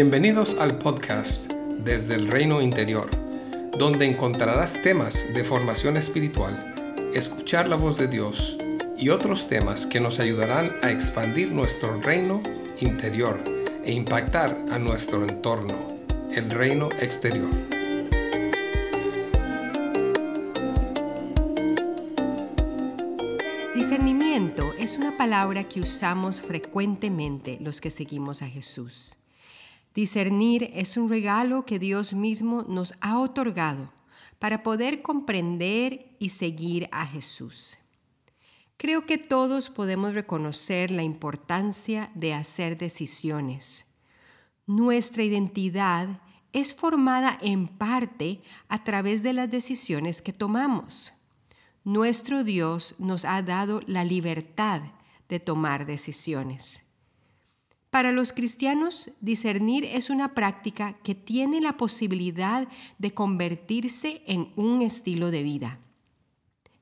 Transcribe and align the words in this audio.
Bienvenidos 0.00 0.56
al 0.60 0.78
podcast 0.78 1.52
Desde 1.52 2.14
el 2.14 2.28
Reino 2.28 2.62
Interior, 2.62 3.10
donde 3.80 4.06
encontrarás 4.06 4.80
temas 4.80 5.26
de 5.34 5.42
formación 5.42 5.96
espiritual, 5.96 6.72
escuchar 7.14 7.68
la 7.68 7.74
voz 7.74 7.98
de 7.98 8.06
Dios 8.06 8.56
y 8.96 9.08
otros 9.08 9.48
temas 9.48 9.86
que 9.86 9.98
nos 9.98 10.20
ayudarán 10.20 10.76
a 10.82 10.92
expandir 10.92 11.50
nuestro 11.50 12.00
reino 12.00 12.40
interior 12.78 13.42
e 13.84 13.90
impactar 13.90 14.56
a 14.70 14.78
nuestro 14.78 15.24
entorno, 15.24 15.74
el 16.32 16.48
reino 16.48 16.90
exterior. 17.00 17.50
Discernimiento 23.74 24.74
es 24.78 24.96
una 24.96 25.10
palabra 25.18 25.64
que 25.64 25.80
usamos 25.80 26.40
frecuentemente 26.40 27.58
los 27.60 27.80
que 27.80 27.90
seguimos 27.90 28.42
a 28.42 28.46
Jesús. 28.46 29.18
Discernir 29.94 30.70
es 30.74 30.96
un 30.96 31.08
regalo 31.08 31.64
que 31.64 31.78
Dios 31.78 32.14
mismo 32.14 32.62
nos 32.68 32.94
ha 33.00 33.18
otorgado 33.18 33.92
para 34.38 34.62
poder 34.62 35.02
comprender 35.02 36.16
y 36.18 36.28
seguir 36.28 36.88
a 36.92 37.06
Jesús. 37.06 37.78
Creo 38.76 39.06
que 39.06 39.18
todos 39.18 39.70
podemos 39.70 40.14
reconocer 40.14 40.92
la 40.92 41.02
importancia 41.02 42.10
de 42.14 42.32
hacer 42.32 42.78
decisiones. 42.78 43.86
Nuestra 44.66 45.24
identidad 45.24 46.20
es 46.52 46.74
formada 46.74 47.38
en 47.42 47.66
parte 47.66 48.40
a 48.68 48.84
través 48.84 49.22
de 49.22 49.32
las 49.32 49.50
decisiones 49.50 50.22
que 50.22 50.32
tomamos. 50.32 51.12
Nuestro 51.82 52.44
Dios 52.44 52.94
nos 52.98 53.24
ha 53.24 53.42
dado 53.42 53.82
la 53.86 54.04
libertad 54.04 54.82
de 55.28 55.40
tomar 55.40 55.84
decisiones. 55.84 56.84
Para 57.90 58.12
los 58.12 58.32
cristianos, 58.32 59.10
discernir 59.20 59.84
es 59.84 60.10
una 60.10 60.34
práctica 60.34 60.98
que 61.02 61.14
tiene 61.14 61.60
la 61.60 61.76
posibilidad 61.76 62.68
de 62.98 63.14
convertirse 63.14 64.22
en 64.26 64.52
un 64.56 64.82
estilo 64.82 65.30
de 65.30 65.42
vida. 65.42 65.78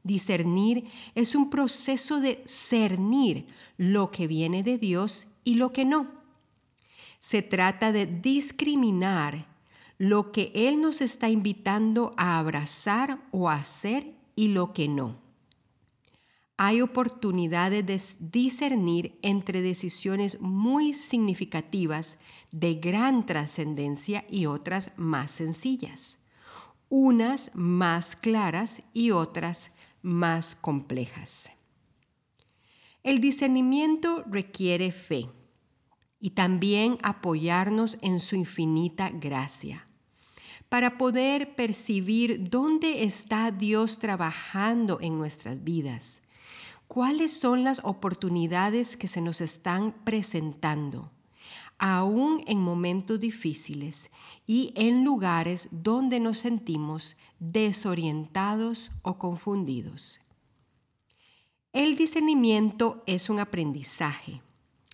Discernir 0.03 0.85
es 1.15 1.35
un 1.35 1.49
proceso 1.49 2.21
de 2.21 2.43
cernir 2.47 3.47
lo 3.77 4.11
que 4.11 4.27
viene 4.27 4.63
de 4.63 4.79
Dios 4.79 5.29
y 5.45 5.55
lo 5.55 5.73
que 5.73 5.85
no. 5.85 6.09
Se 7.21 7.43
trata 7.43 7.93
de 7.93 8.07
discriminar 8.07 9.47
lo 9.99 10.33
que 10.33 10.51
Él 10.55 10.81
nos 10.81 11.01
está 11.01 11.29
invitando 11.29 12.15
a 12.17 12.39
abrazar 12.39 13.21
o 13.31 13.49
a 13.49 13.55
hacer 13.55 14.13
y 14.35 14.49
lo 14.49 14.73
que 14.73 14.89
no 14.89 15.26
hay 16.57 16.81
oportunidades 16.81 17.87
de 17.87 18.29
discernir 18.31 19.19
entre 19.23 19.61
decisiones 19.61 20.41
muy 20.41 20.95
significativas 20.95 22.19
de 22.51 22.75
gran 22.75 23.27
trascendencia 23.27 24.25
y 24.31 24.47
otras 24.47 24.93
más 24.97 25.33
sencillas, 25.33 26.19
unas 26.89 27.55
más 27.55 28.17
claras 28.17 28.83
y 28.95 29.11
otras 29.11 29.73
más 30.01 30.55
complejas. 30.55 31.51
El 33.03 33.21
discernimiento 33.21 34.25
requiere 34.27 34.93
fe 34.93 35.29
y 36.19 36.31
también 36.31 36.97
apoyarnos 37.03 37.99
en 38.01 38.19
su 38.19 38.35
infinita 38.35 39.11
gracia 39.11 39.87
para 40.71 40.97
poder 40.97 41.55
percibir 41.55 42.49
dónde 42.49 43.05
está 43.05 43.51
Dios 43.51 43.99
trabajando 43.99 44.99
en 45.01 45.19
nuestras 45.19 45.63
vidas 45.63 46.23
¿Cuáles 46.89 47.33
son 47.33 47.65
las 47.65 47.81
oportunidades 47.85 48.97
que 48.97 49.09
se 49.09 49.21
nos 49.21 49.41
están 49.41 49.93
presentando? 50.05 51.11
aún 51.79 52.43
en 52.47 52.61
momentos 52.61 53.21
difíciles 53.21 54.11
y 54.47 54.73
en 54.77 55.05
lugares 55.05 55.69
donde 55.71 56.21
nos 56.21 56.39
sentimos 56.39 57.17
desorientados 57.39 58.91
o 59.03 59.19
confundidos. 59.19 60.21
El 61.73 61.97
discernimiento 61.97 63.03
es 63.07 63.29
un 63.29 63.39
aprendizaje 63.39 64.41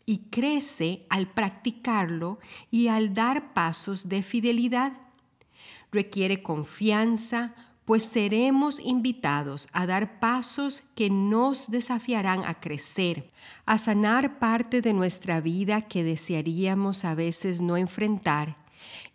y 0.04 0.30
crece 0.30 1.06
al 1.08 1.30
practicarlo 1.30 2.40
y 2.70 2.88
al 2.88 3.14
dar 3.14 3.54
pasos 3.54 4.08
de 4.08 4.22
fidelidad. 4.22 4.98
Requiere 5.92 6.42
confianza, 6.42 7.54
pues 7.84 8.04
seremos 8.04 8.78
invitados 8.80 9.68
a 9.72 9.86
dar 9.86 10.20
pasos 10.20 10.82
que 10.94 11.10
nos 11.10 11.70
desafiarán 11.70 12.44
a 12.44 12.60
crecer, 12.60 13.30
a 13.66 13.78
sanar 13.78 14.38
parte 14.38 14.82
de 14.82 14.92
nuestra 14.92 15.40
vida 15.40 15.82
que 15.82 16.04
desearíamos 16.04 17.04
a 17.04 17.14
veces 17.14 17.60
no 17.60 17.76
enfrentar 17.76 18.56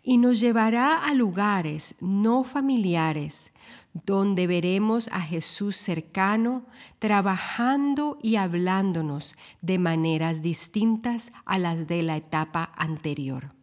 y 0.02 0.18
nos 0.18 0.40
llevará 0.40 0.96
a 0.96 1.14
lugares 1.14 1.94
no 2.00 2.44
familiares 2.44 3.52
donde 3.92 4.46
veremos 4.46 5.08
a 5.08 5.20
Jesús 5.20 5.76
cercano, 5.76 6.66
trabajando 6.98 8.18
y 8.22 8.36
hablándonos 8.36 9.36
de 9.60 9.78
maneras 9.78 10.42
distintas 10.42 11.32
a 11.44 11.58
las 11.58 11.86
de 11.86 12.02
la 12.02 12.16
etapa 12.16 12.72
anterior. 12.76 13.57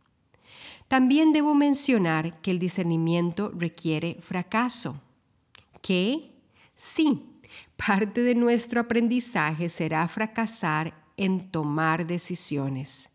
También 0.88 1.34
debo 1.34 1.56
mencionar 1.56 2.40
que 2.42 2.52
el 2.52 2.60
discernimiento 2.60 3.52
requiere 3.56 4.18
fracaso, 4.22 5.02
que 5.82 6.32
sí, 6.76 7.24
parte 7.76 8.22
de 8.22 8.36
nuestro 8.36 8.82
aprendizaje 8.82 9.70
será 9.70 10.08
fracasar 10.08 10.94
en 11.18 11.50
tomar 11.50 12.06
decisiones. 12.06 13.10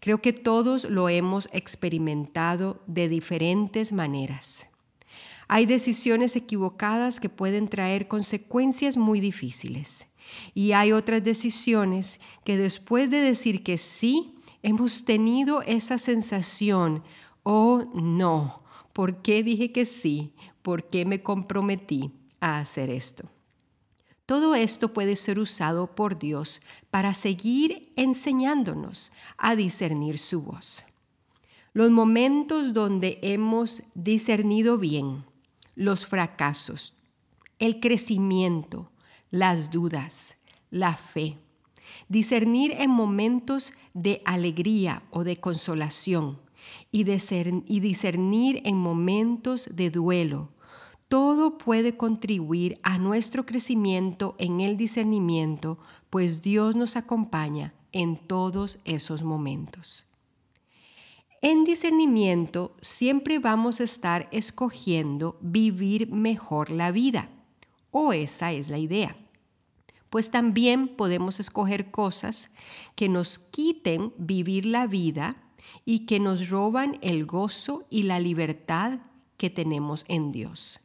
Creo 0.00 0.22
que 0.22 0.32
todos 0.32 0.84
lo 0.84 1.08
hemos 1.08 1.48
experimentado 1.52 2.82
de 2.86 3.08
diferentes 3.08 3.92
maneras. 3.92 4.66
Hay 5.46 5.66
decisiones 5.66 6.36
equivocadas 6.36 7.20
que 7.20 7.28
pueden 7.28 7.68
traer 7.68 8.08
consecuencias 8.08 8.96
muy 8.96 9.20
difíciles. 9.20 10.06
Y 10.54 10.72
hay 10.72 10.92
otras 10.92 11.24
decisiones 11.24 12.20
que 12.44 12.56
después 12.56 13.10
de 13.10 13.18
decir 13.18 13.62
que 13.62 13.76
sí, 13.76 14.36
hemos 14.62 15.04
tenido 15.04 15.62
esa 15.62 15.98
sensación, 15.98 17.02
oh 17.42 17.84
no, 17.94 18.62
¿por 18.92 19.22
qué 19.22 19.42
dije 19.42 19.72
que 19.72 19.84
sí? 19.84 20.34
¿Por 20.62 20.88
qué 20.88 21.04
me 21.04 21.22
comprometí 21.22 22.12
a 22.40 22.58
hacer 22.58 22.90
esto? 22.90 23.28
Todo 24.26 24.54
esto 24.54 24.92
puede 24.92 25.16
ser 25.16 25.40
usado 25.40 25.94
por 25.94 26.18
Dios 26.18 26.60
para 26.90 27.14
seguir 27.14 27.92
enseñándonos 27.96 29.10
a 29.36 29.56
discernir 29.56 30.18
su 30.18 30.42
voz. 30.42 30.84
Los 31.72 31.90
momentos 31.90 32.72
donde 32.72 33.18
hemos 33.22 33.82
discernido 33.94 34.78
bien, 34.78 35.24
los 35.74 36.06
fracasos, 36.06 36.94
el 37.58 37.80
crecimiento, 37.80 38.90
las 39.30 39.70
dudas, 39.70 40.36
la 40.70 40.94
fe, 40.94 41.38
discernir 42.08 42.72
en 42.78 42.90
momentos 42.90 43.72
de 43.94 44.22
alegría 44.24 45.02
o 45.10 45.24
de 45.24 45.38
consolación 45.38 46.38
y, 46.92 47.04
discernir 47.04 48.62
en 48.64 48.76
momentos 48.76 49.68
de 49.72 49.90
duelo. 49.90 50.50
Todo 51.08 51.58
puede 51.58 51.96
contribuir 51.96 52.78
a 52.82 52.98
nuestro 52.98 53.44
crecimiento 53.44 54.36
en 54.38 54.60
el 54.60 54.76
discernimiento, 54.76 55.78
pues 56.08 56.42
Dios 56.42 56.76
nos 56.76 56.96
acompaña 56.96 57.74
en 57.92 58.16
todos 58.16 58.78
esos 58.84 59.22
momentos. 59.22 60.06
En 61.42 61.64
discernimiento 61.64 62.76
siempre 62.80 63.38
vamos 63.38 63.80
a 63.80 63.84
estar 63.84 64.28
escogiendo 64.30 65.38
vivir 65.40 66.12
mejor 66.12 66.70
la 66.70 66.92
vida, 66.92 67.30
o 67.90 68.12
esa 68.12 68.52
es 68.52 68.68
la 68.68 68.78
idea 68.78 69.16
pues 70.10 70.30
también 70.30 70.88
podemos 70.88 71.40
escoger 71.40 71.90
cosas 71.90 72.50
que 72.96 73.08
nos 73.08 73.38
quiten 73.38 74.12
vivir 74.18 74.66
la 74.66 74.86
vida 74.86 75.36
y 75.84 76.06
que 76.06 76.20
nos 76.20 76.50
roban 76.50 76.98
el 77.00 77.26
gozo 77.26 77.86
y 77.90 78.02
la 78.02 78.18
libertad 78.18 78.98
que 79.36 79.50
tenemos 79.50 80.04
en 80.08 80.32
Dios. 80.32 80.80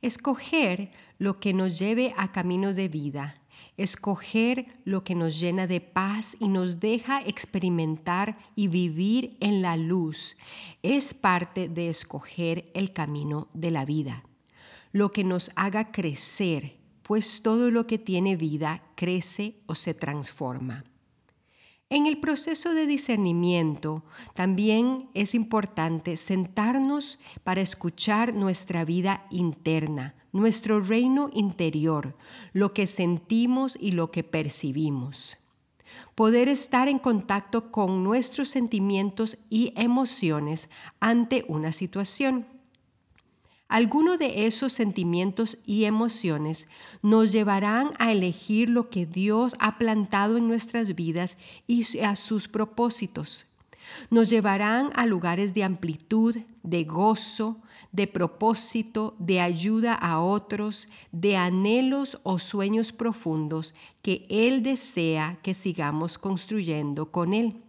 Escoger 0.00 0.92
lo 1.18 1.40
que 1.40 1.52
nos 1.52 1.78
lleve 1.78 2.14
a 2.16 2.32
caminos 2.32 2.76
de 2.76 2.88
vida, 2.88 3.42
escoger 3.76 4.66
lo 4.84 5.02
que 5.02 5.14
nos 5.14 5.40
llena 5.40 5.66
de 5.66 5.80
paz 5.80 6.36
y 6.38 6.48
nos 6.48 6.78
deja 6.78 7.22
experimentar 7.22 8.38
y 8.54 8.68
vivir 8.68 9.36
en 9.40 9.62
la 9.62 9.76
luz, 9.76 10.36
es 10.82 11.14
parte 11.14 11.68
de 11.68 11.88
escoger 11.88 12.70
el 12.74 12.92
camino 12.92 13.48
de 13.54 13.70
la 13.70 13.84
vida. 13.84 14.24
Lo 14.92 15.10
que 15.10 15.24
nos 15.24 15.50
haga 15.56 15.90
crecer, 15.90 16.81
pues 17.12 17.42
todo 17.42 17.70
lo 17.70 17.86
que 17.86 17.98
tiene 17.98 18.36
vida 18.36 18.82
crece 18.94 19.56
o 19.66 19.74
se 19.74 19.92
transforma. 19.92 20.82
En 21.90 22.06
el 22.06 22.18
proceso 22.20 22.72
de 22.72 22.86
discernimiento 22.86 24.02
también 24.32 25.10
es 25.12 25.34
importante 25.34 26.16
sentarnos 26.16 27.18
para 27.44 27.60
escuchar 27.60 28.32
nuestra 28.32 28.86
vida 28.86 29.26
interna, 29.28 30.14
nuestro 30.32 30.80
reino 30.80 31.28
interior, 31.34 32.16
lo 32.54 32.72
que 32.72 32.86
sentimos 32.86 33.76
y 33.78 33.90
lo 33.90 34.10
que 34.10 34.24
percibimos. 34.24 35.36
poder 36.14 36.48
estar 36.48 36.88
en 36.88 36.98
contacto 36.98 37.70
con 37.70 38.02
nuestros 38.02 38.48
sentimientos 38.48 39.36
y 39.50 39.74
emociones 39.76 40.70
ante 40.98 41.44
una 41.46 41.72
situación. 41.72 42.46
Algunos 43.72 44.18
de 44.18 44.46
esos 44.46 44.74
sentimientos 44.74 45.56
y 45.64 45.84
emociones 45.84 46.68
nos 47.00 47.32
llevarán 47.32 47.92
a 47.98 48.12
elegir 48.12 48.68
lo 48.68 48.90
que 48.90 49.06
Dios 49.06 49.56
ha 49.60 49.78
plantado 49.78 50.36
en 50.36 50.46
nuestras 50.46 50.94
vidas 50.94 51.38
y 51.66 52.00
a 52.00 52.14
sus 52.14 52.48
propósitos. 52.48 53.46
Nos 54.10 54.28
llevarán 54.28 54.90
a 54.94 55.06
lugares 55.06 55.54
de 55.54 55.64
amplitud, 55.64 56.36
de 56.62 56.84
gozo, 56.84 57.62
de 57.92 58.06
propósito, 58.06 59.14
de 59.18 59.40
ayuda 59.40 59.94
a 59.94 60.20
otros, 60.20 60.90
de 61.10 61.38
anhelos 61.38 62.18
o 62.24 62.38
sueños 62.38 62.92
profundos 62.92 63.74
que 64.02 64.26
Él 64.28 64.62
desea 64.62 65.38
que 65.42 65.54
sigamos 65.54 66.18
construyendo 66.18 67.10
con 67.10 67.32
Él. 67.32 67.62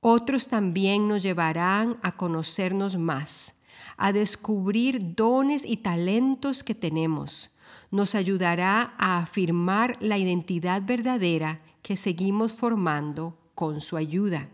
Otros 0.00 0.48
también 0.48 1.06
nos 1.06 1.22
llevarán 1.22 1.98
a 2.02 2.16
conocernos 2.16 2.96
más 2.96 3.61
a 4.02 4.12
descubrir 4.12 5.14
dones 5.14 5.62
y 5.64 5.76
talentos 5.76 6.64
que 6.64 6.74
tenemos. 6.74 7.52
Nos 7.92 8.16
ayudará 8.16 8.94
a 8.98 9.18
afirmar 9.18 9.96
la 10.00 10.18
identidad 10.18 10.82
verdadera 10.84 11.60
que 11.82 11.96
seguimos 11.96 12.52
formando 12.52 13.38
con 13.54 13.80
su 13.80 13.96
ayuda. 13.96 14.48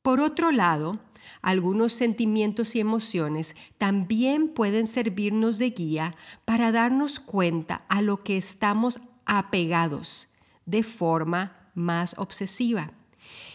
Por 0.00 0.22
otro 0.22 0.50
lado, 0.50 0.98
algunos 1.42 1.92
sentimientos 1.92 2.74
y 2.74 2.80
emociones 2.80 3.54
también 3.76 4.48
pueden 4.48 4.86
servirnos 4.86 5.58
de 5.58 5.68
guía 5.68 6.14
para 6.46 6.72
darnos 6.72 7.20
cuenta 7.20 7.82
a 7.90 8.00
lo 8.00 8.22
que 8.22 8.38
estamos 8.38 8.98
apegados 9.26 10.28
de 10.64 10.82
forma 10.82 11.70
más 11.74 12.14
obsesiva 12.16 12.92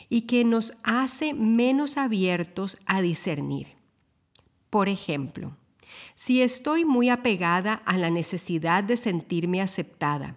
y 0.08 0.22
que 0.28 0.46
nos 0.46 0.74
hace 0.84 1.34
menos 1.34 1.98
abiertos 1.98 2.78
a 2.86 3.02
discernir. 3.02 3.82
Por 4.74 4.90
ejemplo, 4.90 5.56
si 6.16 6.42
estoy 6.42 6.84
muy 6.84 7.10
apegada 7.10 7.76
a 7.86 7.96
la 7.96 8.10
necesidad 8.10 8.84
de 8.84 8.98
sentirme 8.98 9.62
aceptada, 9.62 10.36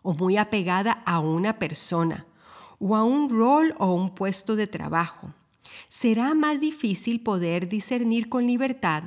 o 0.00 0.14
muy 0.14 0.38
apegada 0.38 1.02
a 1.04 1.20
una 1.20 1.58
persona, 1.58 2.24
o 2.78 2.96
a 2.96 3.04
un 3.04 3.28
rol 3.28 3.74
o 3.78 3.92
un 3.92 4.14
puesto 4.14 4.56
de 4.56 4.66
trabajo, 4.66 5.34
será 5.88 6.32
más 6.32 6.58
difícil 6.58 7.22
poder 7.22 7.68
discernir 7.68 8.30
con 8.30 8.46
libertad, 8.46 9.02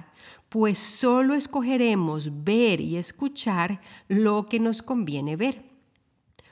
pues 0.50 0.78
solo 0.78 1.34
escogeremos 1.34 2.44
ver 2.44 2.80
y 2.80 2.98
escuchar 2.98 3.82
lo 4.08 4.46
que 4.50 4.60
nos 4.60 4.84
conviene 4.84 5.36
ver. 5.36 5.66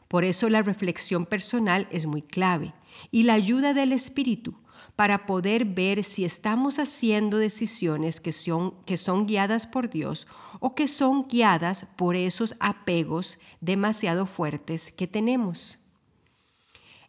Por 0.08 0.24
eso 0.24 0.50
la 0.50 0.64
reflexión 0.64 1.28
personal 1.28 1.88
es 1.92 2.08
muy 2.08 2.24
clave 2.24 2.74
y 3.12 3.22
la 3.22 3.34
ayuda 3.36 3.76
del 3.76 3.92
Espíritu 3.92 4.56
para 4.96 5.26
poder 5.26 5.66
ver 5.66 6.04
si 6.04 6.26
estamos 6.26 6.80
haciendo 6.80 7.38
decisiones 7.38 8.22
que 8.22 8.32
son, 8.32 8.74
que 8.86 8.98
son 8.98 9.26
guiadas 9.26 9.68
por 9.68 9.90
Dios 9.90 10.28
o 10.60 10.76
que 10.76 10.88
son 10.88 11.28
guiadas 11.28 11.88
por 11.96 12.16
esos 12.16 12.56
apegos 12.60 13.40
demasiado 13.60 14.26
fuertes 14.26 14.92
que 14.92 15.08
tenemos. 15.08 15.80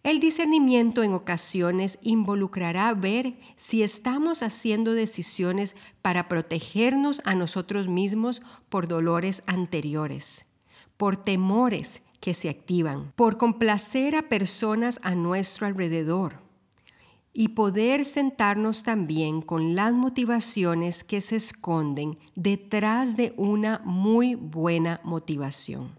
El 0.02 0.18
discernimiento 0.18 1.04
en 1.04 1.12
ocasiones 1.12 1.98
involucrará 2.02 2.92
ver 2.92 3.34
si 3.56 3.84
estamos 3.84 4.42
haciendo 4.42 4.94
decisiones 4.94 5.76
para 6.02 6.28
protegernos 6.28 7.22
a 7.24 7.36
nosotros 7.36 7.86
mismos 7.86 8.42
por 8.68 8.88
dolores 8.88 9.44
anteriores, 9.46 10.44
por 10.96 11.16
temores 11.16 12.02
que 12.18 12.34
se 12.34 12.48
activan, 12.48 13.12
por 13.14 13.36
complacer 13.36 14.16
a 14.16 14.28
personas 14.28 14.98
a 15.04 15.14
nuestro 15.14 15.68
alrededor 15.68 16.42
y 17.34 17.48
poder 17.48 18.04
sentarnos 18.04 18.82
también 18.82 19.40
con 19.40 19.74
las 19.74 19.92
motivaciones 19.92 21.02
que 21.02 21.20
se 21.20 21.36
esconden 21.36 22.18
detrás 22.34 23.16
de 23.16 23.32
una 23.36 23.80
muy 23.84 24.34
buena 24.34 25.00
motivación. 25.02 25.98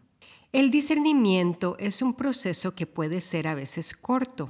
El 0.51 0.69
discernimiento 0.69 1.75
es 1.79 2.03
un 2.03 2.13
proceso 2.13 2.75
que 2.75 2.85
puede 2.85 3.21
ser 3.21 3.47
a 3.47 3.55
veces 3.55 3.95
corto, 3.95 4.49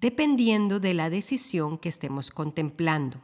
dependiendo 0.00 0.80
de 0.80 0.94
la 0.94 1.08
decisión 1.08 1.78
que 1.78 1.88
estemos 1.88 2.30
contemplando. 2.30 3.20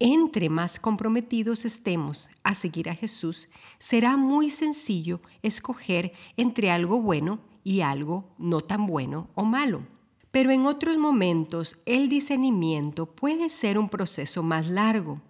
Entre 0.00 0.48
más 0.48 0.78
comprometidos 0.78 1.64
estemos 1.64 2.28
a 2.44 2.54
seguir 2.54 2.88
a 2.88 2.94
Jesús, 2.94 3.48
será 3.78 4.16
muy 4.16 4.50
sencillo 4.50 5.20
escoger 5.42 6.12
entre 6.36 6.70
algo 6.70 7.00
bueno 7.00 7.40
y 7.64 7.80
algo 7.80 8.24
no 8.38 8.60
tan 8.60 8.86
bueno 8.86 9.28
o 9.34 9.44
malo. 9.44 9.82
Pero 10.30 10.50
en 10.50 10.66
otros 10.66 10.98
momentos 10.98 11.80
el 11.86 12.08
discernimiento 12.08 13.06
puede 13.06 13.48
ser 13.50 13.78
un 13.78 13.88
proceso 13.88 14.42
más 14.42 14.66
largo. 14.68 15.20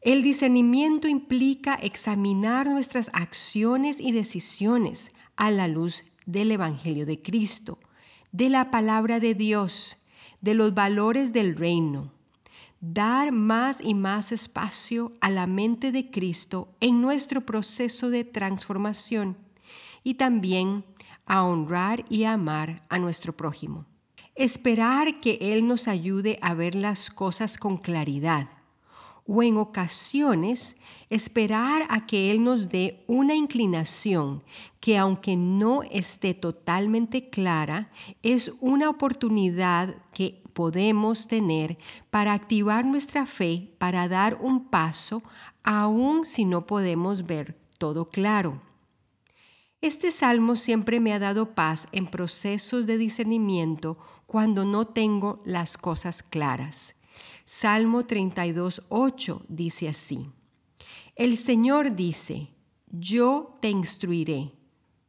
El 0.00 0.22
discernimiento 0.22 1.08
implica 1.08 1.74
examinar 1.74 2.66
nuestras 2.66 3.10
acciones 3.12 4.00
y 4.00 4.12
decisiones 4.12 5.12
a 5.36 5.50
la 5.50 5.68
luz 5.68 6.04
del 6.26 6.52
Evangelio 6.52 7.06
de 7.06 7.22
Cristo, 7.22 7.78
de 8.32 8.48
la 8.48 8.70
palabra 8.70 9.20
de 9.20 9.34
Dios, 9.34 9.96
de 10.40 10.54
los 10.54 10.74
valores 10.74 11.32
del 11.32 11.56
reino. 11.56 12.12
Dar 12.80 13.32
más 13.32 13.80
y 13.80 13.94
más 13.94 14.30
espacio 14.30 15.12
a 15.20 15.30
la 15.30 15.46
mente 15.46 15.90
de 15.90 16.10
Cristo 16.10 16.68
en 16.80 17.00
nuestro 17.00 17.44
proceso 17.44 18.08
de 18.08 18.24
transformación 18.24 19.36
y 20.04 20.14
también 20.14 20.84
a 21.26 21.44
honrar 21.44 22.04
y 22.08 22.24
amar 22.24 22.84
a 22.88 22.98
nuestro 22.98 23.36
prójimo. 23.36 23.84
Esperar 24.38 25.18
que 25.18 25.36
Él 25.40 25.66
nos 25.66 25.88
ayude 25.88 26.38
a 26.40 26.54
ver 26.54 26.76
las 26.76 27.10
cosas 27.10 27.58
con 27.58 27.76
claridad. 27.76 28.48
O 29.26 29.42
en 29.42 29.56
ocasiones, 29.56 30.76
esperar 31.10 31.86
a 31.90 32.06
que 32.06 32.30
Él 32.30 32.44
nos 32.44 32.68
dé 32.68 33.02
una 33.08 33.34
inclinación 33.34 34.44
que 34.78 34.96
aunque 34.96 35.34
no 35.34 35.82
esté 35.82 36.34
totalmente 36.34 37.30
clara, 37.30 37.90
es 38.22 38.52
una 38.60 38.88
oportunidad 38.88 39.96
que 40.14 40.40
podemos 40.52 41.26
tener 41.26 41.76
para 42.10 42.32
activar 42.32 42.84
nuestra 42.84 43.26
fe, 43.26 43.72
para 43.78 44.06
dar 44.06 44.38
un 44.40 44.66
paso, 44.66 45.20
aun 45.64 46.24
si 46.24 46.44
no 46.44 46.64
podemos 46.64 47.24
ver 47.24 47.58
todo 47.76 48.08
claro. 48.08 48.67
Este 49.80 50.10
salmo 50.10 50.56
siempre 50.56 50.98
me 50.98 51.12
ha 51.12 51.20
dado 51.20 51.54
paz 51.54 51.86
en 51.92 52.08
procesos 52.08 52.84
de 52.88 52.98
discernimiento 52.98 53.96
cuando 54.26 54.64
no 54.64 54.88
tengo 54.88 55.40
las 55.44 55.78
cosas 55.78 56.24
claras. 56.24 56.96
Salmo 57.44 58.04
32, 58.04 58.82
8 58.88 59.42
dice 59.48 59.88
así. 59.88 60.26
El 61.14 61.36
Señor 61.36 61.94
dice, 61.94 62.48
yo 62.90 63.56
te 63.62 63.70
instruiré, 63.70 64.50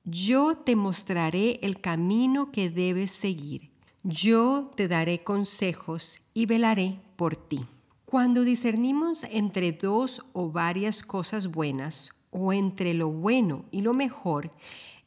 yo 0.04 0.56
te 0.56 0.76
mostraré 0.76 1.60
el 1.64 1.82
camino 1.82 2.52
que 2.52 2.70
debes 2.70 3.10
seguir, 3.10 3.72
yo 4.04 4.70
te 4.76 4.88
daré 4.88 5.24
consejos 5.24 6.22
y 6.36 6.46
velaré 6.46 7.00
por 7.16 7.36
ti. 7.36 7.66
Cuando 8.06 8.44
discernimos 8.44 9.24
entre 9.24 9.72
dos 9.72 10.24
o 10.34 10.52
varias 10.52 11.02
cosas 11.02 11.48
buenas 11.48 12.14
o 12.32 12.54
entre 12.54 12.94
lo 12.94 13.10
bueno 13.10 13.66
y 13.72 13.82
lo 13.82 13.94
mejor 13.94 14.52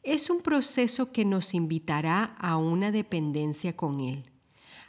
es 0.03 0.29
un 0.29 0.41
proceso 0.41 1.11
que 1.11 1.23
nos 1.23 1.53
invitará 1.53 2.35
a 2.37 2.57
una 2.57 2.91
dependencia 2.91 3.75
con 3.75 4.01
Él, 4.01 4.29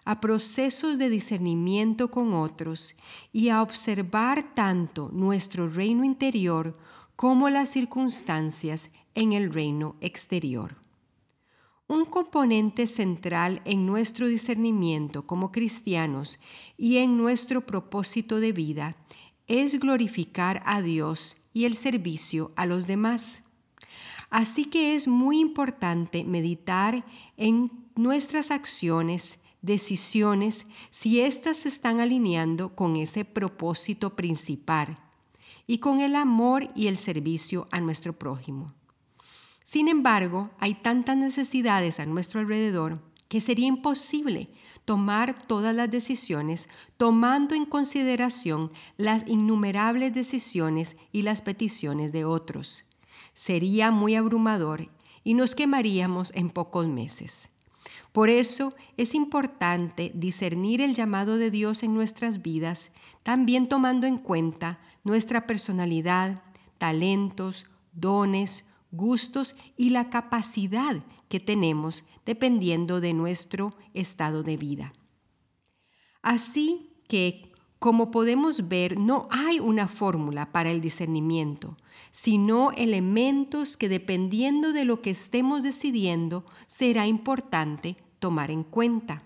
a 0.04 0.20
procesos 0.20 0.98
de 0.98 1.08
discernimiento 1.08 2.10
con 2.10 2.34
otros 2.34 2.96
y 3.32 3.48
a 3.48 3.62
observar 3.62 4.54
tanto 4.54 5.08
nuestro 5.12 5.68
reino 5.68 6.04
interior 6.04 6.76
como 7.14 7.48
las 7.48 7.70
circunstancias 7.70 8.90
en 9.14 9.32
el 9.32 9.52
reino 9.52 9.94
exterior. 10.00 10.76
Un 11.86 12.06
componente 12.06 12.86
central 12.86 13.62
en 13.64 13.86
nuestro 13.86 14.26
discernimiento 14.26 15.26
como 15.26 15.52
cristianos 15.52 16.40
y 16.76 16.96
en 16.96 17.16
nuestro 17.16 17.66
propósito 17.66 18.40
de 18.40 18.52
vida 18.52 18.96
es 19.46 19.78
glorificar 19.78 20.62
a 20.64 20.82
Dios 20.82 21.36
y 21.54 21.64
el 21.64 21.74
servicio 21.74 22.52
a 22.56 22.66
los 22.66 22.86
demás. 22.86 23.42
Así 24.28 24.66
que 24.66 24.94
es 24.94 25.08
muy 25.08 25.40
importante 25.40 26.24
meditar 26.24 27.06
en 27.38 27.70
nuestras 27.94 28.50
acciones, 28.50 29.38
decisiones, 29.62 30.66
si 30.90 31.20
éstas 31.20 31.58
se 31.58 31.68
están 31.68 32.00
alineando 32.00 32.74
con 32.74 32.96
ese 32.96 33.24
propósito 33.24 34.16
principal 34.16 34.98
y 35.66 35.78
con 35.78 36.00
el 36.00 36.16
amor 36.16 36.70
y 36.74 36.88
el 36.88 36.98
servicio 36.98 37.68
a 37.70 37.80
nuestro 37.80 38.18
prójimo. 38.18 38.66
Sin 39.62 39.88
embargo, 39.88 40.50
hay 40.58 40.74
tantas 40.74 41.16
necesidades 41.16 42.00
a 42.00 42.06
nuestro 42.06 42.40
alrededor 42.40 43.00
que 43.28 43.40
sería 43.40 43.66
imposible 43.66 44.50
tomar 44.84 45.46
todas 45.46 45.74
las 45.74 45.90
decisiones 45.90 46.68
tomando 46.96 47.54
en 47.54 47.64
consideración 47.64 48.70
las 48.96 49.26
innumerables 49.26 50.14
decisiones 50.14 50.96
y 51.12 51.22
las 51.22 51.42
peticiones 51.42 52.12
de 52.12 52.24
otros. 52.24 52.84
Sería 53.32 53.90
muy 53.90 54.14
abrumador 54.14 54.90
y 55.24 55.34
nos 55.34 55.54
quemaríamos 55.54 56.32
en 56.34 56.50
pocos 56.50 56.86
meses. 56.86 57.48
Por 58.12 58.30
eso 58.30 58.74
es 58.96 59.14
importante 59.14 60.12
discernir 60.14 60.80
el 60.80 60.94
llamado 60.94 61.36
de 61.36 61.50
Dios 61.50 61.82
en 61.82 61.94
nuestras 61.94 62.42
vidas, 62.42 62.92
también 63.24 63.68
tomando 63.68 64.06
en 64.06 64.18
cuenta 64.18 64.78
nuestra 65.02 65.46
personalidad, 65.46 66.42
talentos, 66.78 67.66
dones, 67.92 68.64
gustos 68.96 69.56
y 69.76 69.90
la 69.90 70.10
capacidad 70.10 71.02
que 71.28 71.40
tenemos 71.40 72.04
dependiendo 72.24 73.00
de 73.00 73.12
nuestro 73.12 73.74
estado 73.92 74.42
de 74.42 74.56
vida. 74.56 74.94
Así 76.22 76.94
que, 77.06 77.52
como 77.78 78.10
podemos 78.10 78.68
ver, 78.68 78.98
no 78.98 79.28
hay 79.30 79.60
una 79.60 79.88
fórmula 79.88 80.52
para 80.52 80.70
el 80.70 80.80
discernimiento, 80.80 81.76
sino 82.10 82.70
elementos 82.72 83.76
que 83.76 83.88
dependiendo 83.88 84.72
de 84.72 84.84
lo 84.84 85.02
que 85.02 85.10
estemos 85.10 85.62
decidiendo 85.62 86.44
será 86.66 87.06
importante 87.06 87.96
tomar 88.18 88.50
en 88.50 88.62
cuenta. 88.62 89.22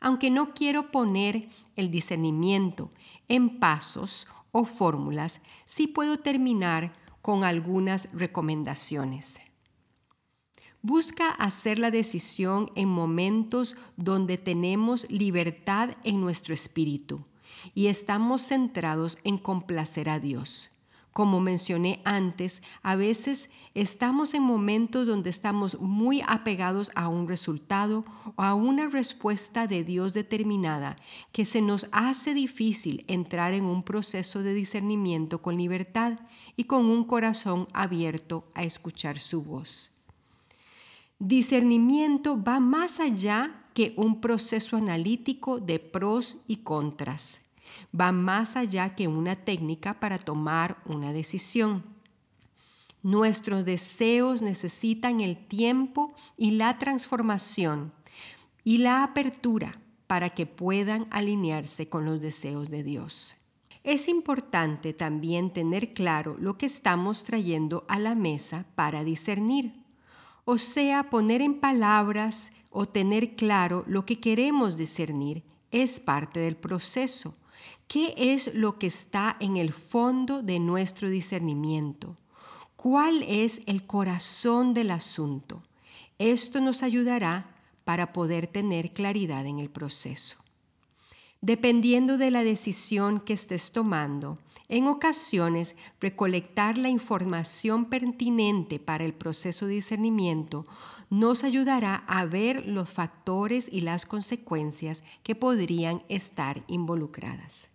Aunque 0.00 0.30
no 0.30 0.54
quiero 0.54 0.90
poner 0.90 1.48
el 1.76 1.90
discernimiento 1.90 2.90
en 3.28 3.60
pasos 3.60 4.26
o 4.50 4.64
fórmulas, 4.64 5.42
sí 5.64 5.86
puedo 5.86 6.18
terminar 6.18 6.92
con 7.22 7.44
algunas 7.44 8.08
recomendaciones. 8.12 9.40
Busca 10.82 11.30
hacer 11.30 11.78
la 11.78 11.92
decisión 11.92 12.72
en 12.74 12.88
momentos 12.88 13.76
donde 13.96 14.36
tenemos 14.36 15.08
libertad 15.10 15.90
en 16.02 16.20
nuestro 16.20 16.52
espíritu 16.52 17.24
y 17.72 17.86
estamos 17.86 18.42
centrados 18.48 19.16
en 19.22 19.38
complacer 19.38 20.08
a 20.08 20.18
Dios. 20.18 20.71
Como 21.12 21.40
mencioné 21.40 22.00
antes, 22.04 22.62
a 22.82 22.96
veces 22.96 23.50
estamos 23.74 24.32
en 24.32 24.42
momentos 24.42 25.06
donde 25.06 25.28
estamos 25.28 25.78
muy 25.78 26.22
apegados 26.26 26.90
a 26.94 27.08
un 27.08 27.28
resultado 27.28 28.06
o 28.36 28.42
a 28.42 28.54
una 28.54 28.88
respuesta 28.88 29.66
de 29.66 29.84
Dios 29.84 30.14
determinada 30.14 30.96
que 31.30 31.44
se 31.44 31.60
nos 31.60 31.86
hace 31.92 32.32
difícil 32.32 33.04
entrar 33.08 33.52
en 33.52 33.64
un 33.64 33.82
proceso 33.82 34.42
de 34.42 34.54
discernimiento 34.54 35.42
con 35.42 35.58
libertad 35.58 36.18
y 36.56 36.64
con 36.64 36.86
un 36.86 37.04
corazón 37.04 37.68
abierto 37.74 38.50
a 38.54 38.64
escuchar 38.64 39.20
su 39.20 39.42
voz. 39.42 39.92
Discernimiento 41.18 42.42
va 42.42 42.58
más 42.58 43.00
allá 43.00 43.66
que 43.74 43.92
un 43.96 44.22
proceso 44.22 44.78
analítico 44.78 45.60
de 45.60 45.78
pros 45.78 46.38
y 46.48 46.56
contras 46.56 47.42
va 47.98 48.12
más 48.12 48.56
allá 48.56 48.94
que 48.94 49.08
una 49.08 49.36
técnica 49.36 50.00
para 50.00 50.18
tomar 50.18 50.78
una 50.86 51.12
decisión. 51.12 51.84
Nuestros 53.02 53.64
deseos 53.64 54.42
necesitan 54.42 55.20
el 55.20 55.36
tiempo 55.36 56.14
y 56.36 56.52
la 56.52 56.78
transformación 56.78 57.92
y 58.64 58.78
la 58.78 59.02
apertura 59.02 59.80
para 60.06 60.30
que 60.30 60.46
puedan 60.46 61.08
alinearse 61.10 61.88
con 61.88 62.04
los 62.04 62.20
deseos 62.20 62.70
de 62.70 62.82
Dios. 62.82 63.36
Es 63.82 64.06
importante 64.06 64.92
también 64.92 65.52
tener 65.52 65.92
claro 65.92 66.36
lo 66.38 66.56
que 66.56 66.66
estamos 66.66 67.24
trayendo 67.24 67.84
a 67.88 67.98
la 67.98 68.14
mesa 68.14 68.64
para 68.76 69.02
discernir, 69.02 69.82
o 70.44 70.58
sea, 70.58 71.10
poner 71.10 71.40
en 71.40 71.58
palabras 71.58 72.52
o 72.70 72.86
tener 72.86 73.34
claro 73.34 73.84
lo 73.86 74.06
que 74.06 74.20
queremos 74.20 74.76
discernir 74.76 75.42
es 75.70 75.98
parte 75.98 76.40
del 76.40 76.56
proceso. 76.56 77.34
¿Qué 77.88 78.14
es 78.16 78.54
lo 78.54 78.78
que 78.78 78.86
está 78.86 79.36
en 79.40 79.56
el 79.56 79.72
fondo 79.72 80.42
de 80.42 80.58
nuestro 80.58 81.10
discernimiento? 81.10 82.16
¿Cuál 82.76 83.22
es 83.22 83.60
el 83.66 83.86
corazón 83.86 84.74
del 84.74 84.90
asunto? 84.90 85.62
Esto 86.18 86.60
nos 86.60 86.82
ayudará 86.82 87.46
para 87.84 88.12
poder 88.12 88.46
tener 88.46 88.92
claridad 88.92 89.46
en 89.46 89.58
el 89.58 89.70
proceso. 89.70 90.36
Dependiendo 91.40 92.18
de 92.18 92.30
la 92.30 92.44
decisión 92.44 93.20
que 93.20 93.32
estés 93.32 93.72
tomando, 93.72 94.38
en 94.72 94.86
ocasiones 94.86 95.76
recolectar 96.00 96.78
la 96.78 96.88
información 96.88 97.90
pertinente 97.90 98.78
para 98.78 99.04
el 99.04 99.12
proceso 99.12 99.66
de 99.66 99.74
discernimiento 99.74 100.64
nos 101.10 101.44
ayudará 101.44 101.96
a 102.06 102.24
ver 102.24 102.66
los 102.66 102.88
factores 102.88 103.68
y 103.70 103.82
las 103.82 104.06
consecuencias 104.06 105.04
que 105.22 105.34
podrían 105.34 106.02
estar 106.08 106.64
involucradas. 106.68 107.68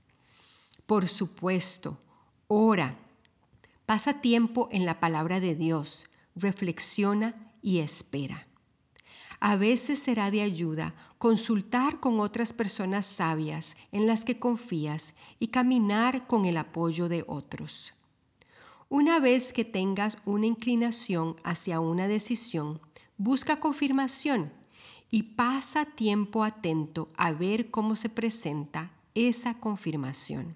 Por 0.87 1.07
supuesto, 1.07 1.99
ora, 2.47 2.97
pasa 3.85 4.19
tiempo 4.19 4.67
en 4.71 4.87
la 4.87 4.99
palabra 4.99 5.39
de 5.39 5.53
Dios, 5.53 6.07
reflexiona 6.35 7.53
y 7.61 7.77
espera. 7.77 8.46
A 9.39 9.55
veces 9.55 9.99
será 9.99 10.31
de 10.31 10.41
ayuda 10.41 10.95
consultar 11.17 11.99
con 11.99 12.19
otras 12.19 12.53
personas 12.53 13.05
sabias 13.05 13.77
en 13.91 14.07
las 14.07 14.23
que 14.23 14.39
confías 14.39 15.13
y 15.39 15.47
caminar 15.47 16.27
con 16.27 16.45
el 16.45 16.57
apoyo 16.57 17.07
de 17.07 17.23
otros. 17.27 17.93
Una 18.89 19.19
vez 19.19 19.53
que 19.53 19.65
tengas 19.65 20.17
una 20.25 20.45
inclinación 20.45 21.35
hacia 21.43 21.79
una 21.79 22.07
decisión, 22.07 22.79
busca 23.17 23.59
confirmación 23.59 24.51
y 25.11 25.23
pasa 25.23 25.85
tiempo 25.85 26.43
atento 26.43 27.09
a 27.17 27.31
ver 27.31 27.69
cómo 27.69 27.95
se 27.95 28.09
presenta 28.09 28.91
esa 29.13 29.59
confirmación. 29.59 30.55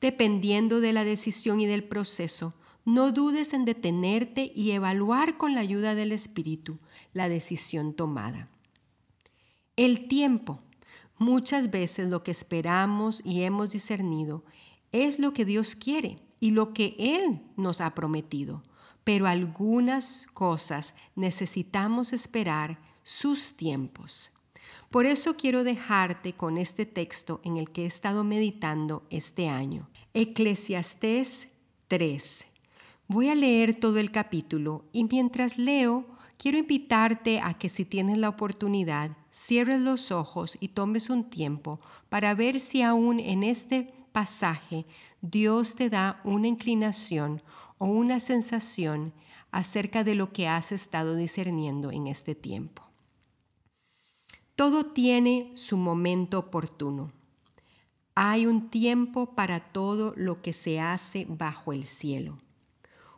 Dependiendo 0.00 0.80
de 0.80 0.92
la 0.92 1.04
decisión 1.04 1.60
y 1.60 1.66
del 1.66 1.84
proceso, 1.84 2.54
no 2.84 3.12
dudes 3.12 3.52
en 3.54 3.64
detenerte 3.64 4.52
y 4.54 4.72
evaluar 4.72 5.38
con 5.38 5.54
la 5.54 5.60
ayuda 5.60 5.94
del 5.94 6.12
Espíritu 6.12 6.78
la 7.12 7.28
decisión 7.28 7.94
tomada. 7.94 8.48
El 9.76 10.08
tiempo. 10.08 10.60
Muchas 11.16 11.70
veces 11.70 12.10
lo 12.10 12.22
que 12.22 12.32
esperamos 12.32 13.22
y 13.24 13.42
hemos 13.42 13.70
discernido 13.70 14.44
es 14.92 15.18
lo 15.18 15.32
que 15.32 15.44
Dios 15.44 15.74
quiere 15.74 16.16
y 16.40 16.50
lo 16.50 16.72
que 16.72 16.96
Él 16.98 17.40
nos 17.56 17.80
ha 17.80 17.94
prometido, 17.94 18.62
pero 19.04 19.26
algunas 19.26 20.26
cosas 20.34 20.96
necesitamos 21.14 22.12
esperar 22.12 22.78
sus 23.04 23.54
tiempos. 23.56 24.32
Por 24.90 25.06
eso 25.06 25.36
quiero 25.36 25.64
dejarte 25.64 26.34
con 26.34 26.58
este 26.58 26.86
texto 26.86 27.40
en 27.44 27.56
el 27.56 27.70
que 27.70 27.82
he 27.82 27.86
estado 27.86 28.24
meditando 28.24 29.06
este 29.10 29.48
año. 29.48 29.88
Eclesiastés 30.14 31.48
3. 31.88 32.53
Voy 33.06 33.28
a 33.28 33.34
leer 33.34 33.74
todo 33.74 33.98
el 33.98 34.10
capítulo 34.10 34.86
y 34.90 35.04
mientras 35.04 35.58
leo, 35.58 36.06
quiero 36.38 36.56
invitarte 36.56 37.38
a 37.38 37.54
que 37.54 37.68
si 37.68 37.84
tienes 37.84 38.16
la 38.16 38.30
oportunidad, 38.30 39.16
cierres 39.30 39.80
los 39.80 40.10
ojos 40.10 40.56
y 40.58 40.68
tomes 40.68 41.10
un 41.10 41.28
tiempo 41.28 41.80
para 42.08 42.34
ver 42.34 42.60
si 42.60 42.80
aún 42.80 43.20
en 43.20 43.42
este 43.42 43.92
pasaje 44.12 44.86
Dios 45.20 45.74
te 45.74 45.90
da 45.90 46.20
una 46.24 46.48
inclinación 46.48 47.42
o 47.76 47.86
una 47.86 48.20
sensación 48.20 49.12
acerca 49.50 50.02
de 50.02 50.14
lo 50.14 50.32
que 50.32 50.48
has 50.48 50.72
estado 50.72 51.14
discerniendo 51.14 51.90
en 51.90 52.06
este 52.06 52.34
tiempo. 52.34 52.82
Todo 54.56 54.86
tiene 54.86 55.52
su 55.56 55.76
momento 55.76 56.38
oportuno. 56.38 57.12
Hay 58.14 58.46
un 58.46 58.70
tiempo 58.70 59.34
para 59.34 59.60
todo 59.60 60.14
lo 60.16 60.40
que 60.40 60.52
se 60.52 60.80
hace 60.80 61.26
bajo 61.28 61.72
el 61.72 61.84
cielo. 61.84 62.38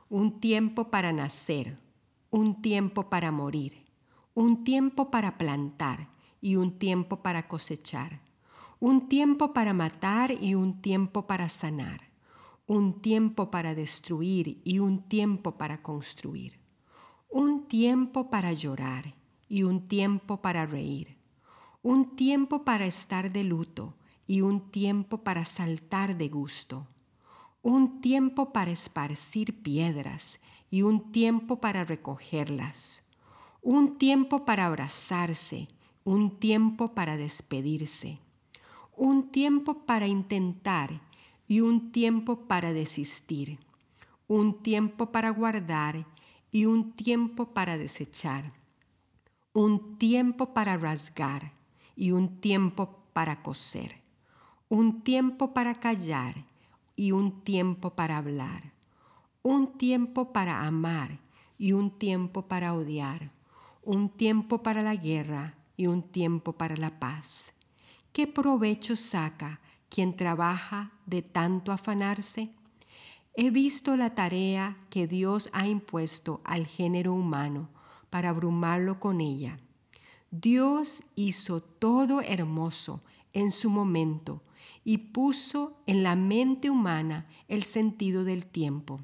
Un 0.08 0.40
tiempo 0.40 0.90
para 0.90 1.12
nacer, 1.12 1.78
un 2.30 2.62
tiempo 2.62 3.10
para 3.10 3.32
morir, 3.32 3.86
un 4.34 4.64
tiempo 4.64 5.10
para 5.10 5.38
plantar 5.38 6.08
y 6.40 6.56
un 6.56 6.78
tiempo 6.78 7.22
para 7.22 7.48
cosechar, 7.48 8.20
un 8.78 9.08
tiempo 9.08 9.52
para 9.52 9.74
matar 9.74 10.32
y 10.40 10.54
un 10.54 10.80
tiempo 10.80 11.26
para 11.26 11.48
sanar, 11.48 12.02
un 12.66 13.00
tiempo 13.00 13.50
para 13.50 13.74
destruir 13.74 14.60
y 14.64 14.78
un 14.78 15.02
tiempo 15.02 15.58
para 15.58 15.82
construir, 15.82 16.60
un 17.28 17.66
tiempo 17.66 18.30
para 18.30 18.52
llorar 18.52 19.14
y 19.48 19.64
un 19.64 19.88
tiempo 19.88 20.40
para 20.40 20.66
reír 20.66 21.16
un 21.86 22.16
tiempo 22.16 22.64
para 22.64 22.84
estar 22.84 23.30
de 23.30 23.44
luto 23.44 23.94
y 24.26 24.40
un 24.40 24.72
tiempo 24.72 25.22
para 25.22 25.44
saltar 25.44 26.16
de 26.18 26.28
gusto, 26.28 26.88
un 27.62 28.00
tiempo 28.00 28.52
para 28.52 28.70
esparcir 28.70 29.62
piedras 29.62 30.38
y 30.70 30.82
un 30.82 31.12
tiempo 31.12 31.60
para 31.60 31.84
recogerlas, 31.84 33.02
un 33.62 33.98
tiempo 33.98 34.44
para 34.44 34.66
abrazarse, 34.66 35.68
un 36.04 36.38
tiempo 36.38 36.94
para 36.94 37.16
despedirse, 37.16 38.18
un 38.96 39.30
tiempo 39.30 39.84
para 39.86 40.06
intentar 40.06 41.00
y 41.48 41.60
un 41.60 41.92
tiempo 41.92 42.46
para 42.46 42.72
desistir, 42.72 43.58
un 44.28 44.62
tiempo 44.62 45.10
para 45.12 45.30
guardar 45.30 46.06
y 46.52 46.66
un 46.66 46.92
tiempo 46.92 47.52
para 47.52 47.76
desechar, 47.76 48.52
un 49.52 49.98
tiempo 49.98 50.54
para 50.54 50.76
rasgar 50.76 51.52
y 51.96 52.12
un 52.12 52.40
tiempo 52.40 53.00
para 53.12 53.42
coser, 53.42 53.96
un 54.68 55.02
tiempo 55.02 55.52
para 55.52 55.80
callar 55.80 56.44
y 56.96 57.12
un 57.12 57.42
tiempo 57.42 57.90
para 57.90 58.16
hablar, 58.16 58.72
un 59.42 59.78
tiempo 59.78 60.32
para 60.32 60.64
amar 60.66 61.20
y 61.58 61.72
un 61.72 61.90
tiempo 61.90 62.48
para 62.48 62.74
odiar, 62.74 63.30
un 63.82 64.08
tiempo 64.08 64.62
para 64.62 64.82
la 64.82 64.96
guerra 64.96 65.54
y 65.76 65.86
un 65.86 66.02
tiempo 66.02 66.54
para 66.54 66.76
la 66.76 66.98
paz. 66.98 67.52
¿Qué 68.12 68.26
provecho 68.26 68.96
saca 68.96 69.60
quien 69.90 70.16
trabaja 70.16 70.90
de 71.04 71.22
tanto 71.22 71.70
afanarse? 71.70 72.50
He 73.34 73.50
visto 73.50 73.96
la 73.96 74.14
tarea 74.14 74.78
que 74.88 75.06
Dios 75.06 75.50
ha 75.52 75.68
impuesto 75.68 76.40
al 76.44 76.66
género 76.66 77.12
humano 77.12 77.68
para 78.08 78.30
abrumarlo 78.30 78.98
con 78.98 79.20
ella. 79.20 79.58
Dios 80.30 81.02
hizo 81.14 81.60
todo 81.60 82.22
hermoso 82.22 83.02
en 83.34 83.50
su 83.50 83.68
momento 83.68 84.40
y 84.84 84.98
puso 84.98 85.78
en 85.86 86.02
la 86.02 86.16
mente 86.16 86.70
humana 86.70 87.26
el 87.48 87.64
sentido 87.64 88.24
del 88.24 88.46
tiempo, 88.46 89.00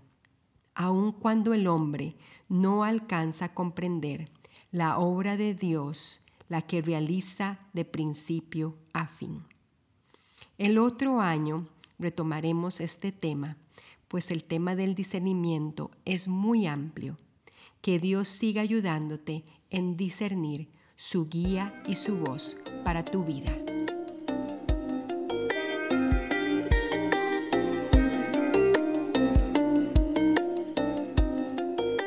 aun 0.75 1.13
cuando 1.13 1.55
el 1.55 1.67
hombre 1.67 2.15
no 2.49 2.85
alcanza 2.85 3.47
a 3.47 3.55
comprender 3.55 4.31
la 4.71 4.99
obra 4.99 5.37
de 5.37 5.55
Dios, 5.55 6.21
la 6.49 6.63
que 6.63 6.83
realiza 6.83 7.59
de 7.73 7.85
principio 7.85 8.77
a 8.93 9.07
fin. 9.07 9.43
El 10.59 10.79
otro 10.79 11.21
año 11.21 11.67
retomaremos 11.99 12.81
este 12.81 13.11
tema, 13.13 13.57
pues 14.09 14.31
el 14.31 14.45
tema 14.45 14.77
del 14.77 14.95
discernimiento 14.95 15.91
es 16.05 16.29
muy 16.29 16.67
amplio. 16.67 17.19
Que 17.81 17.99
Dios 17.99 18.29
siga 18.29 18.63
ayudándote 18.63 19.45
en 19.71 19.97
discernir 19.97 20.69
su 20.97 21.29
guía 21.29 21.83
y 21.87 21.97
su 21.97 22.17
voz 22.17 22.59
para 22.85 23.05
tu 23.05 23.25
vida. 23.25 23.82